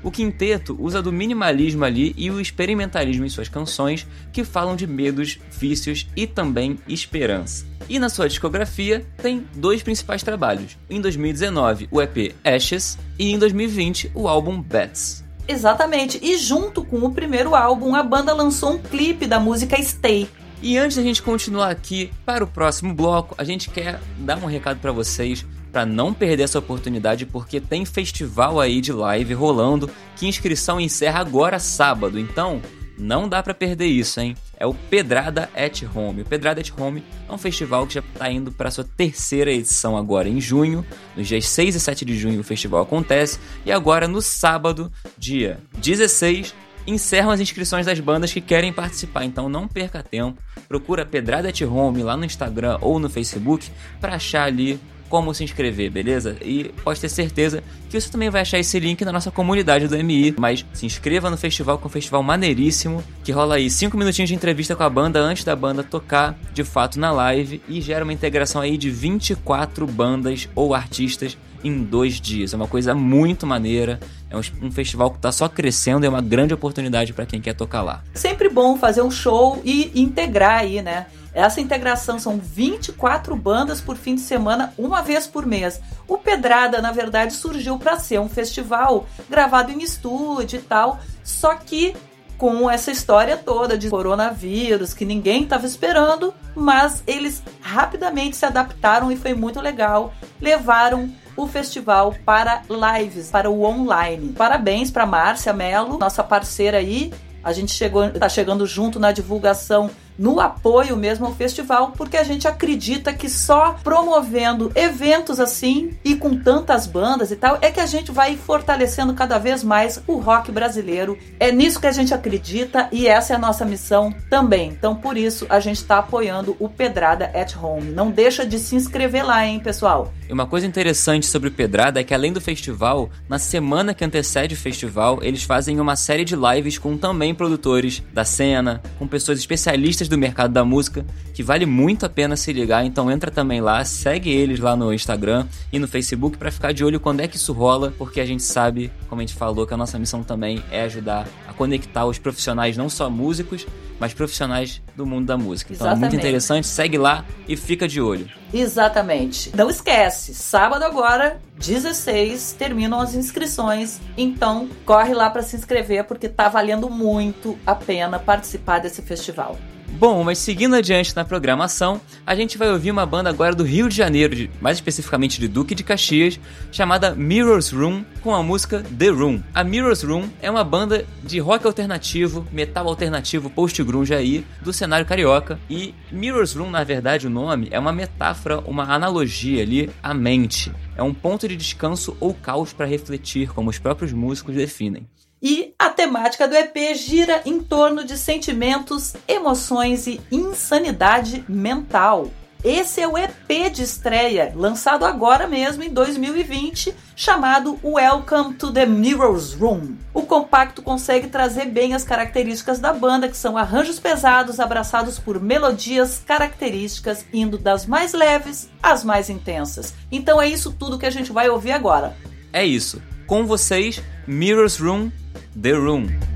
O 0.04 0.10
quinteto 0.10 0.76
usa 0.78 1.00
do 1.00 1.10
minimalismo 1.10 1.82
ali 1.82 2.14
e 2.18 2.30
o 2.30 2.38
experimentalismo 2.38 3.24
em 3.24 3.28
suas 3.30 3.48
canções, 3.48 4.06
que 4.30 4.44
falam 4.44 4.76
de 4.76 4.86
medos, 4.86 5.38
vícios 5.50 6.06
e 6.14 6.26
também 6.26 6.78
esperança. 6.86 7.64
E 7.88 7.98
na 7.98 8.10
sua 8.10 8.28
discografia 8.28 9.04
tem 9.22 9.46
dois 9.56 9.82
principais 9.82 10.22
trabalhos. 10.22 10.76
Em 10.90 11.00
2019, 11.00 11.88
o 11.90 12.02
EP 12.02 12.34
Ashes 12.44 12.98
e 13.18 13.32
em 13.32 13.38
2020, 13.38 14.12
o 14.14 14.28
álbum 14.28 14.60
Bats. 14.60 15.24
Exatamente. 15.48 16.18
E 16.22 16.36
junto 16.36 16.84
com 16.84 16.98
o 16.98 17.10
primeiro 17.10 17.54
álbum, 17.54 17.94
a 17.94 18.02
banda 18.02 18.34
lançou 18.34 18.74
um 18.74 18.78
clipe 18.78 19.26
da 19.26 19.40
música 19.40 19.80
Stay. 19.82 20.28
E 20.62 20.76
antes 20.76 20.98
da 20.98 21.02
gente 21.02 21.22
continuar 21.22 21.70
aqui 21.70 22.10
para 22.26 22.44
o 22.44 22.46
próximo 22.46 22.94
bloco, 22.94 23.34
a 23.38 23.44
gente 23.44 23.70
quer 23.70 24.00
dar 24.18 24.36
um 24.36 24.46
recado 24.46 24.80
para 24.80 24.92
vocês 24.92 25.44
para 25.74 25.84
não 25.84 26.14
perder 26.14 26.44
essa 26.44 26.60
oportunidade 26.60 27.26
porque 27.26 27.60
tem 27.60 27.84
festival 27.84 28.60
aí 28.60 28.80
de 28.80 28.92
live 28.92 29.34
rolando 29.34 29.90
que 30.14 30.28
inscrição 30.28 30.80
encerra 30.80 31.18
agora 31.18 31.58
sábado. 31.58 32.16
Então, 32.16 32.62
não 32.96 33.28
dá 33.28 33.42
para 33.42 33.52
perder 33.52 33.86
isso, 33.86 34.20
hein? 34.20 34.36
É 34.56 34.64
o 34.64 34.72
Pedrada 34.72 35.50
at 35.52 35.82
Home. 35.92 36.22
O 36.22 36.24
Pedrada 36.24 36.60
at 36.60 36.70
Home 36.78 37.02
é 37.28 37.32
um 37.32 37.36
festival 37.36 37.88
que 37.88 37.94
já 37.94 38.00
está 38.00 38.30
indo 38.30 38.52
para 38.52 38.70
sua 38.70 38.84
terceira 38.84 39.50
edição 39.50 39.96
agora 39.96 40.28
em 40.28 40.40
junho. 40.40 40.86
Nos 41.16 41.26
dias 41.26 41.48
6 41.48 41.74
e 41.74 41.80
7 41.80 42.04
de 42.04 42.16
junho 42.16 42.38
o 42.38 42.44
festival 42.44 42.82
acontece 42.82 43.40
e 43.66 43.72
agora 43.72 44.06
no 44.06 44.22
sábado, 44.22 44.92
dia 45.18 45.58
16, 45.78 46.54
encerram 46.86 47.32
as 47.32 47.40
inscrições 47.40 47.86
das 47.86 47.98
bandas 47.98 48.32
que 48.32 48.40
querem 48.40 48.72
participar, 48.72 49.24
então 49.24 49.48
não 49.48 49.66
perca 49.66 50.04
tempo. 50.04 50.40
Procura 50.68 51.04
Pedrada 51.04 51.48
at 51.48 51.60
Home 51.62 52.04
lá 52.04 52.16
no 52.16 52.24
Instagram 52.24 52.78
ou 52.80 53.00
no 53.00 53.10
Facebook 53.10 53.68
para 54.00 54.14
achar 54.14 54.44
ali 54.44 54.78
como 55.08 55.34
se 55.34 55.44
inscrever, 55.44 55.90
beleza? 55.90 56.36
E 56.42 56.64
pode 56.82 57.00
ter 57.00 57.08
certeza 57.08 57.62
que 57.88 58.00
você 58.00 58.10
também 58.10 58.30
vai 58.30 58.42
achar 58.42 58.58
esse 58.58 58.78
link 58.80 59.04
na 59.04 59.12
nossa 59.12 59.30
comunidade 59.30 59.86
do 59.86 59.96
MI. 59.96 60.34
Mas 60.38 60.64
se 60.72 60.86
inscreva 60.86 61.30
no 61.30 61.36
festival, 61.36 61.78
que 61.78 61.84
é 61.84 61.86
um 61.86 61.90
festival 61.90 62.22
maneiríssimo, 62.22 63.02
que 63.22 63.32
rola 63.32 63.56
aí 63.56 63.70
5 63.70 63.96
minutinhos 63.96 64.28
de 64.28 64.34
entrevista 64.34 64.74
com 64.74 64.82
a 64.82 64.90
banda 64.90 65.20
antes 65.20 65.44
da 65.44 65.54
banda 65.54 65.82
tocar 65.82 66.38
de 66.52 66.64
fato 66.64 66.98
na 66.98 67.10
live 67.12 67.62
e 67.68 67.80
gera 67.80 68.04
uma 68.04 68.12
integração 68.12 68.60
aí 68.60 68.76
de 68.76 68.90
24 68.90 69.86
bandas 69.86 70.48
ou 70.54 70.74
artistas 70.74 71.36
em 71.64 71.82
dois 71.82 72.20
dias. 72.20 72.52
É 72.52 72.56
uma 72.56 72.68
coisa 72.68 72.94
muito 72.94 73.46
maneira. 73.46 73.98
É 74.30 74.36
um, 74.36 74.70
festival 74.70 75.10
que 75.10 75.16
está 75.16 75.32
só 75.32 75.48
crescendo 75.48 76.04
é 76.04 76.08
uma 76.08 76.20
grande 76.20 76.52
oportunidade 76.52 77.12
para 77.12 77.24
quem 77.24 77.40
quer 77.40 77.54
tocar 77.54 77.82
lá. 77.82 78.02
Sempre 78.12 78.48
bom 78.48 78.76
fazer 78.76 79.02
um 79.02 79.10
show 79.10 79.60
e 79.64 79.90
integrar 79.94 80.60
aí, 80.60 80.82
né? 80.82 81.06
Essa 81.34 81.60
integração 81.60 82.18
são 82.18 82.38
24 82.38 83.34
bandas 83.34 83.80
por 83.80 83.96
fim 83.96 84.14
de 84.14 84.20
semana, 84.20 84.72
uma 84.78 85.02
vez 85.02 85.26
por 85.26 85.44
mês. 85.44 85.80
O 86.06 86.16
Pedrada, 86.16 86.80
na 86.80 86.92
verdade, 86.92 87.32
surgiu 87.32 87.76
para 87.76 87.98
ser 87.98 88.20
um 88.20 88.28
festival 88.28 89.06
gravado 89.28 89.72
em 89.72 89.82
estúdio 89.82 90.60
e 90.60 90.62
tal, 90.62 91.00
só 91.24 91.54
que 91.56 91.94
com 92.38 92.68
essa 92.70 92.90
história 92.90 93.36
toda 93.36 93.78
de 93.78 93.88
coronavírus 93.88 94.92
que 94.92 95.04
ninguém 95.04 95.44
estava 95.44 95.66
esperando, 95.66 96.34
mas 96.54 97.02
eles 97.06 97.42
rapidamente 97.60 98.36
se 98.36 98.44
adaptaram 98.44 99.10
e 99.10 99.16
foi 99.16 99.34
muito 99.34 99.60
legal. 99.60 100.12
Levaram 100.40 101.12
o 101.36 101.46
festival 101.46 102.14
para 102.24 102.62
lives, 102.68 103.30
para 103.30 103.50
o 103.50 103.62
online. 103.64 104.32
Parabéns 104.32 104.90
para 104.90 105.06
Márcia 105.06 105.52
Mello, 105.52 105.98
nossa 105.98 106.22
parceira 106.22 106.78
aí. 106.78 107.12
A 107.42 107.52
gente 107.52 107.72
chegou, 107.72 108.08
tá 108.10 108.28
chegando 108.28 108.66
junto 108.66 108.98
na 108.98 109.12
divulgação 109.12 109.90
no 110.18 110.40
apoio 110.40 110.96
mesmo 110.96 111.26
ao 111.26 111.34
festival, 111.34 111.92
porque 111.96 112.16
a 112.16 112.24
gente 112.24 112.46
acredita 112.46 113.12
que 113.12 113.28
só 113.28 113.76
promovendo 113.82 114.70
eventos 114.74 115.40
assim 115.40 115.96
e 116.04 116.14
com 116.14 116.36
tantas 116.36 116.86
bandas 116.86 117.30
e 117.30 117.36
tal, 117.36 117.58
é 117.60 117.70
que 117.70 117.80
a 117.80 117.86
gente 117.86 118.10
vai 118.10 118.36
fortalecendo 118.36 119.14
cada 119.14 119.38
vez 119.38 119.62
mais 119.62 120.00
o 120.06 120.16
rock 120.16 120.50
brasileiro. 120.52 121.18
É 121.38 121.50
nisso 121.50 121.80
que 121.80 121.86
a 121.86 121.92
gente 121.92 122.14
acredita 122.14 122.88
e 122.92 123.06
essa 123.06 123.32
é 123.32 123.36
a 123.36 123.38
nossa 123.38 123.64
missão 123.64 124.14
também. 124.30 124.70
Então, 124.70 124.94
por 124.94 125.16
isso, 125.16 125.46
a 125.48 125.60
gente 125.60 125.78
está 125.78 125.98
apoiando 125.98 126.56
o 126.58 126.68
Pedrada 126.68 127.30
at 127.34 127.56
Home. 127.56 127.90
Não 127.90 128.10
deixa 128.10 128.46
de 128.46 128.58
se 128.58 128.76
inscrever 128.76 129.24
lá, 129.24 129.44
hein, 129.46 129.60
pessoal? 129.60 130.12
E 130.28 130.32
uma 130.32 130.46
coisa 130.46 130.66
interessante 130.66 131.26
sobre 131.26 131.48
o 131.50 131.52
Pedrada 131.52 132.00
é 132.00 132.04
que 132.04 132.14
além 132.14 132.32
do 132.32 132.40
festival, 132.40 133.10
na 133.28 133.38
semana 133.38 133.92
que 133.92 134.04
antecede 134.04 134.54
o 134.54 134.56
festival, 134.56 135.18
eles 135.22 135.42
fazem 135.42 135.78
uma 135.78 135.96
série 135.96 136.24
de 136.24 136.34
lives 136.34 136.78
com 136.78 136.96
também 136.96 137.34
produtores 137.34 138.02
da 138.12 138.24
cena, 138.24 138.82
com 138.98 139.06
pessoas 139.06 139.38
especialistas 139.38 140.08
do 140.08 140.16
mercado 140.16 140.52
da 140.52 140.64
música, 140.64 141.04
que 141.34 141.42
vale 141.42 141.66
muito 141.66 142.06
a 142.06 142.08
pena 142.08 142.36
se 142.36 142.52
ligar. 142.54 142.86
Então 142.86 143.10
entra 143.10 143.30
também 143.30 143.60
lá, 143.60 143.84
segue 143.84 144.30
eles 144.30 144.60
lá 144.60 144.74
no 144.74 144.94
Instagram 144.94 145.46
e 145.70 145.78
no 145.78 145.86
Facebook 145.86 146.38
para 146.38 146.50
ficar 146.50 146.72
de 146.72 146.82
olho 146.82 146.98
quando 146.98 147.20
é 147.20 147.28
que 147.28 147.36
isso 147.36 147.52
rola, 147.52 147.92
porque 147.98 148.18
a 148.18 148.26
gente 148.26 148.42
sabe, 148.42 148.90
como 149.08 149.20
a 149.20 149.24
gente 149.26 149.36
falou, 149.36 149.66
que 149.66 149.74
a 149.74 149.76
nossa 149.76 149.98
missão 149.98 150.22
também 150.22 150.62
é 150.70 150.82
ajudar 150.82 151.28
a 151.46 151.52
conectar 151.52 152.06
os 152.06 152.18
profissionais, 152.18 152.78
não 152.78 152.88
só 152.88 153.10
músicos, 153.10 153.66
mas 154.00 154.14
profissionais 154.14 154.80
do 154.96 155.04
mundo 155.04 155.26
da 155.26 155.36
música. 155.36 155.74
Então 155.74 155.86
é 155.86 155.90
muito 155.90 156.04
Exatamente. 156.04 156.20
interessante, 156.20 156.66
segue 156.66 156.96
lá 156.96 157.24
e 157.46 157.56
fica 157.56 157.86
de 157.86 158.00
olho. 158.00 158.43
Exatamente. 158.54 159.54
Não 159.56 159.68
esquece, 159.68 160.32
sábado 160.32 160.84
agora, 160.84 161.40
16, 161.58 162.52
terminam 162.52 163.00
as 163.00 163.14
inscrições. 163.14 164.00
Então, 164.16 164.68
corre 164.86 165.12
lá 165.12 165.28
para 165.28 165.42
se 165.42 165.56
inscrever 165.56 166.04
porque 166.04 166.28
tá 166.28 166.48
valendo 166.48 166.88
muito 166.88 167.58
a 167.66 167.74
pena 167.74 168.16
participar 168.18 168.78
desse 168.78 169.02
festival. 169.02 169.58
Bom, 169.96 170.24
mas 170.24 170.38
seguindo 170.38 170.74
adiante 170.74 171.14
na 171.14 171.24
programação, 171.24 172.00
a 172.26 172.34
gente 172.34 172.58
vai 172.58 172.68
ouvir 172.68 172.90
uma 172.90 173.06
banda 173.06 173.30
agora 173.30 173.54
do 173.54 173.62
Rio 173.62 173.88
de 173.88 173.94
Janeiro, 173.94 174.50
mais 174.60 174.76
especificamente 174.76 175.38
de 175.38 175.46
Duque 175.46 175.72
de 175.72 175.84
Caxias, 175.84 176.38
chamada 176.72 177.14
Mirror's 177.14 177.70
Room, 177.70 178.04
com 178.20 178.34
a 178.34 178.42
música 178.42 178.82
The 178.98 179.08
Room. 179.10 179.40
A 179.54 179.62
Mirror's 179.62 180.02
Room 180.02 180.28
é 180.42 180.50
uma 180.50 180.64
banda 180.64 181.06
de 181.22 181.38
rock 181.38 181.64
alternativo, 181.64 182.44
metal 182.50 182.88
alternativo, 182.88 183.48
post-grunge 183.48 184.12
aí, 184.12 184.44
do 184.60 184.72
cenário 184.72 185.06
carioca. 185.06 185.60
E 185.70 185.94
Mirror's 186.10 186.54
Room, 186.54 186.70
na 186.70 186.82
verdade, 186.82 187.28
o 187.28 187.30
nome 187.30 187.68
é 187.70 187.78
uma 187.78 187.92
metáfora, 187.92 188.58
uma 188.66 188.92
analogia 188.92 189.62
ali 189.62 189.90
à 190.02 190.12
mente. 190.12 190.72
É 190.96 191.04
um 191.04 191.14
ponto 191.14 191.46
de 191.46 191.56
descanso 191.56 192.16
ou 192.18 192.34
caos 192.34 192.72
para 192.72 192.84
refletir, 192.84 193.52
como 193.52 193.70
os 193.70 193.78
próprios 193.78 194.12
músicos 194.12 194.56
definem. 194.56 195.06
E 195.46 195.74
a 195.78 195.90
temática 195.90 196.48
do 196.48 196.54
EP 196.54 196.94
gira 196.94 197.42
em 197.44 197.62
torno 197.62 198.02
de 198.02 198.16
sentimentos, 198.16 199.12
emoções 199.28 200.06
e 200.06 200.18
insanidade 200.32 201.44
mental. 201.46 202.30
Esse 202.64 203.02
é 203.02 203.06
o 203.06 203.18
EP 203.18 203.70
de 203.70 203.82
estreia, 203.82 204.54
lançado 204.56 205.04
agora 205.04 205.46
mesmo 205.46 205.82
em 205.82 205.90
2020, 205.90 206.94
chamado 207.14 207.78
Welcome 207.84 208.54
to 208.54 208.72
the 208.72 208.86
Mirror's 208.86 209.52
Room. 209.52 209.96
O 210.14 210.22
compacto 210.22 210.80
consegue 210.80 211.28
trazer 211.28 211.66
bem 211.66 211.92
as 211.92 212.04
características 212.04 212.78
da 212.78 212.94
banda, 212.94 213.28
que 213.28 213.36
são 213.36 213.58
arranjos 213.58 214.00
pesados 214.00 214.58
abraçados 214.58 215.18
por 215.18 215.38
melodias 215.38 216.22
características, 216.26 217.26
indo 217.34 217.58
das 217.58 217.84
mais 217.84 218.14
leves 218.14 218.70
às 218.82 219.04
mais 219.04 219.28
intensas. 219.28 219.92
Então 220.10 220.40
é 220.40 220.48
isso 220.48 220.72
tudo 220.72 220.98
que 220.98 221.04
a 221.04 221.10
gente 221.10 221.32
vai 221.32 221.50
ouvir 221.50 221.72
agora. 221.72 222.16
É 222.50 222.64
isso. 222.64 223.02
Com 223.26 223.46
vocês, 223.46 224.02
Mirror's 224.26 224.78
Room, 224.78 225.10
The 225.56 225.78
Room. 225.78 226.33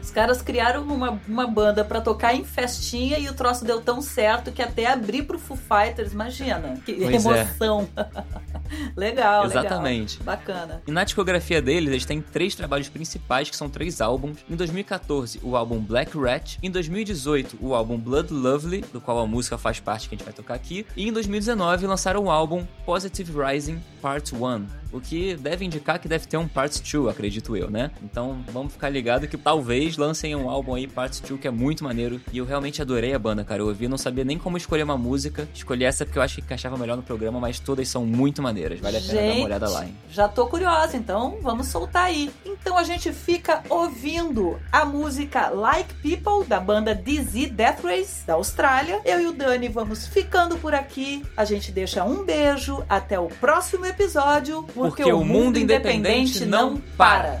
Os 0.00 0.10
caras 0.10 0.40
criaram 0.40 0.82
uma, 0.82 1.20
uma 1.26 1.46
banda 1.46 1.84
pra 1.84 2.00
tocar 2.00 2.34
em 2.34 2.44
festinha 2.44 3.18
e 3.18 3.28
o 3.28 3.34
troço 3.34 3.64
deu 3.64 3.80
tão 3.80 4.00
certo 4.00 4.52
que 4.52 4.62
até 4.62 4.86
abrir 4.86 5.24
pro 5.24 5.38
Foo 5.38 5.56
Fighters, 5.56 6.12
imagina. 6.12 6.74
Que 6.86 6.94
Pois 6.94 7.26
é. 7.26 7.46
legal, 8.96 9.46
Exatamente. 9.46 10.18
legal. 10.18 10.36
Bacana. 10.36 10.82
E 10.86 10.90
na 10.90 11.04
discografia 11.04 11.60
deles, 11.60 11.90
eles 11.90 12.04
têm 12.04 12.20
três 12.20 12.54
trabalhos 12.54 12.88
principais, 12.88 13.50
que 13.50 13.56
são 13.56 13.68
três 13.68 14.00
álbuns. 14.00 14.38
Em 14.48 14.56
2014, 14.56 15.40
o 15.42 15.56
álbum 15.56 15.78
Black 15.78 16.18
Rat. 16.18 16.58
Em 16.62 16.70
2018, 16.70 17.58
o 17.60 17.74
álbum 17.74 17.98
Blood 17.98 18.32
Lovely, 18.32 18.84
do 18.92 19.00
qual 19.00 19.18
a 19.18 19.26
música 19.26 19.58
faz 19.58 19.80
parte 19.80 20.08
que 20.08 20.14
a 20.14 20.18
gente 20.18 20.24
vai 20.24 20.34
tocar 20.34 20.54
aqui. 20.54 20.86
E 20.96 21.08
em 21.08 21.12
2019, 21.12 21.86
lançaram 21.86 22.24
o 22.24 22.30
álbum 22.30 22.66
Positive 22.84 23.32
Rising 23.32 23.80
Part 24.00 24.34
1. 24.34 24.66
O 24.92 25.00
que 25.00 25.36
deve 25.36 25.64
indicar 25.64 25.98
que 25.98 26.08
deve 26.08 26.26
ter 26.26 26.36
um 26.36 26.48
Part 26.48 26.80
2, 26.80 27.08
acredito 27.08 27.56
eu, 27.56 27.70
né? 27.70 27.90
Então 28.02 28.38
vamos 28.52 28.72
ficar 28.72 28.88
ligado 28.88 29.28
que 29.28 29.36
talvez 29.36 29.96
lancem 29.96 30.34
um 30.34 30.48
álbum 30.48 30.74
aí, 30.74 30.86
Part 30.86 31.22
2, 31.22 31.40
que 31.40 31.48
é 31.48 31.50
muito 31.50 31.84
maneiro. 31.84 32.20
E 32.32 32.38
eu 32.38 32.44
realmente 32.44 32.80
adorei 32.80 33.12
a 33.14 33.18
banda, 33.18 33.44
cara. 33.44 33.62
Eu 33.62 33.66
ouvi, 33.66 33.88
não 33.88 33.98
sabia 33.98 34.24
nem 34.24 34.38
como 34.38 34.56
escolher 34.56 34.82
uma 34.82 34.96
música. 34.96 35.48
Escolhi 35.54 35.84
essa 35.84 36.04
porque 36.04 36.18
eu 36.18 36.22
acho 36.22 36.36
que 36.36 36.40
encaixava 36.40 36.76
melhor 36.76 36.96
no 36.96 37.02
programa, 37.02 37.38
mas 37.38 37.58
todas 37.58 37.88
são 37.88 38.06
muito 38.06 38.42
maneiras. 38.42 38.80
Vale 38.80 38.96
a 38.96 39.00
pena 39.00 39.20
dar 39.20 39.34
uma 39.34 39.44
olhada 39.44 39.68
lá, 39.68 39.84
hein? 39.84 39.94
Já 40.10 40.28
tô 40.28 40.46
curiosa, 40.46 40.96
então 40.96 41.38
vamos 41.42 41.68
soltar 41.68 42.04
aí. 42.04 42.30
Então 42.44 42.78
a 42.78 42.82
gente 42.82 43.12
fica 43.12 43.62
ouvindo 43.68 44.58
a 44.72 44.84
música 44.84 45.48
Like 45.50 45.94
People 45.94 46.46
da 46.46 46.60
banda 46.60 46.94
DZ 46.94 47.50
Death 47.50 47.84
Race 47.84 48.26
da 48.26 48.34
Austrália. 48.34 49.00
Eu 49.04 49.20
e 49.20 49.26
o 49.26 49.32
Dani 49.32 49.68
vamos 49.68 50.06
ficando 50.06 50.56
por 50.56 50.74
aqui. 50.74 51.24
A 51.36 51.44
gente 51.44 51.70
deixa 51.70 52.04
um 52.04 52.24
beijo 52.24 52.84
até 52.88 53.18
o 53.18 53.26
próximo 53.26 53.84
episódio, 53.84 54.64
porque, 54.78 55.02
Porque 55.02 55.12
o 55.12 55.24
mundo 55.24 55.58
independente 55.58 56.44
não 56.44 56.76
para. 56.96 57.40